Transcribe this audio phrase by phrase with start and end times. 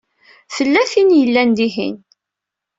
[0.55, 1.95] Tella tin i yellan dihin.